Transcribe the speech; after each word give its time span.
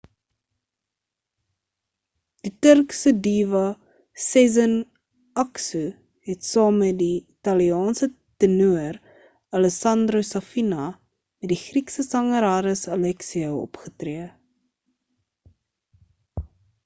die 2.45 2.51
turkse 2.65 3.11
diva 3.25 3.59
sezen 4.23 4.73
aksu 5.43 5.81
het 6.29 6.47
saam 6.47 6.79
metdie 6.83 7.17
italiaanse 7.19 8.09
tenoor 8.45 8.97
alessandro 9.59 10.21
safina 10.31 10.87
met 10.89 11.49
die 11.53 11.59
griekse 11.65 12.07
sanger 12.09 12.47
haris 12.49 12.83
alexiou 12.97 13.53
opgetree 13.67 14.25